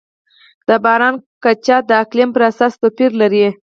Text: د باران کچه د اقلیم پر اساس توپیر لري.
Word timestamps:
د 0.67 0.69
باران 0.83 1.15
کچه 1.43 1.77
د 1.89 1.91
اقلیم 2.03 2.29
پر 2.35 2.41
اساس 2.49 2.73
توپیر 2.81 3.11
لري. 3.21 3.45